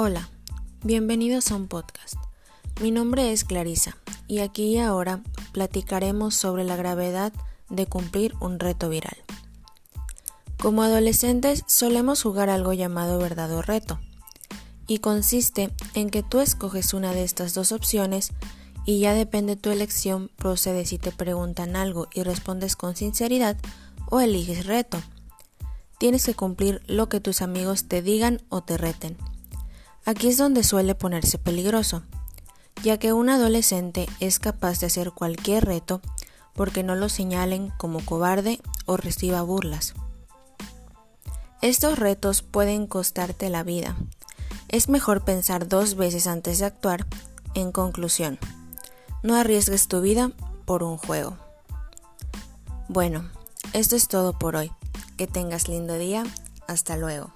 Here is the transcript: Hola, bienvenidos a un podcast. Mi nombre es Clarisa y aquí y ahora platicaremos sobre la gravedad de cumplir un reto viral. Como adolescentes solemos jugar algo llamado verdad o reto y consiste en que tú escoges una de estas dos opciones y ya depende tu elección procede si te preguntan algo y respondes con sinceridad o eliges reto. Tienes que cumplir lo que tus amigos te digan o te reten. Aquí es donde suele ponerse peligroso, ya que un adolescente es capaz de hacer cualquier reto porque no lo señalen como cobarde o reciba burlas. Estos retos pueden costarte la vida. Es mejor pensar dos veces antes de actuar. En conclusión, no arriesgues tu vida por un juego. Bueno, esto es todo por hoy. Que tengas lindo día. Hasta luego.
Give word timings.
Hola, 0.00 0.28
bienvenidos 0.84 1.50
a 1.50 1.56
un 1.56 1.66
podcast. 1.66 2.14
Mi 2.80 2.92
nombre 2.92 3.32
es 3.32 3.42
Clarisa 3.42 3.96
y 4.28 4.38
aquí 4.38 4.74
y 4.74 4.78
ahora 4.78 5.24
platicaremos 5.50 6.36
sobre 6.36 6.62
la 6.62 6.76
gravedad 6.76 7.32
de 7.68 7.86
cumplir 7.86 8.32
un 8.38 8.60
reto 8.60 8.88
viral. 8.90 9.16
Como 10.56 10.84
adolescentes 10.84 11.64
solemos 11.66 12.22
jugar 12.22 12.48
algo 12.48 12.72
llamado 12.74 13.18
verdad 13.18 13.50
o 13.50 13.60
reto 13.60 13.98
y 14.86 15.00
consiste 15.00 15.74
en 15.94 16.10
que 16.10 16.22
tú 16.22 16.38
escoges 16.38 16.94
una 16.94 17.12
de 17.12 17.24
estas 17.24 17.52
dos 17.54 17.72
opciones 17.72 18.30
y 18.84 19.00
ya 19.00 19.14
depende 19.14 19.56
tu 19.56 19.70
elección 19.70 20.30
procede 20.36 20.86
si 20.86 20.98
te 20.98 21.10
preguntan 21.10 21.74
algo 21.74 22.06
y 22.14 22.22
respondes 22.22 22.76
con 22.76 22.94
sinceridad 22.94 23.56
o 24.08 24.20
eliges 24.20 24.64
reto. 24.64 25.02
Tienes 25.98 26.24
que 26.24 26.34
cumplir 26.34 26.82
lo 26.86 27.08
que 27.08 27.18
tus 27.18 27.42
amigos 27.42 27.88
te 27.88 28.00
digan 28.00 28.40
o 28.48 28.62
te 28.62 28.76
reten. 28.76 29.16
Aquí 30.08 30.28
es 30.28 30.38
donde 30.38 30.64
suele 30.64 30.94
ponerse 30.94 31.36
peligroso, 31.36 32.00
ya 32.82 32.98
que 32.98 33.12
un 33.12 33.28
adolescente 33.28 34.08
es 34.20 34.38
capaz 34.38 34.80
de 34.80 34.86
hacer 34.86 35.12
cualquier 35.12 35.66
reto 35.66 36.00
porque 36.54 36.82
no 36.82 36.94
lo 36.94 37.10
señalen 37.10 37.74
como 37.76 38.00
cobarde 38.02 38.58
o 38.86 38.96
reciba 38.96 39.42
burlas. 39.42 39.92
Estos 41.60 41.98
retos 41.98 42.40
pueden 42.40 42.86
costarte 42.86 43.50
la 43.50 43.64
vida. 43.64 43.98
Es 44.68 44.88
mejor 44.88 45.26
pensar 45.26 45.68
dos 45.68 45.94
veces 45.94 46.26
antes 46.26 46.60
de 46.60 46.64
actuar. 46.64 47.06
En 47.52 47.70
conclusión, 47.70 48.38
no 49.22 49.36
arriesgues 49.36 49.88
tu 49.88 50.00
vida 50.00 50.32
por 50.64 50.84
un 50.84 50.96
juego. 50.96 51.36
Bueno, 52.88 53.28
esto 53.74 53.94
es 53.94 54.08
todo 54.08 54.32
por 54.38 54.56
hoy. 54.56 54.72
Que 55.18 55.26
tengas 55.26 55.68
lindo 55.68 55.98
día. 55.98 56.24
Hasta 56.66 56.96
luego. 56.96 57.30